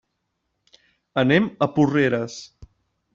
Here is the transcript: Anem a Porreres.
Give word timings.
Anem 1.23 1.49
a 1.65 1.67
Porreres. 1.75 2.39